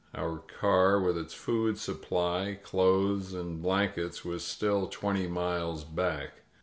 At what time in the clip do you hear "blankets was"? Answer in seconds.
3.61-4.43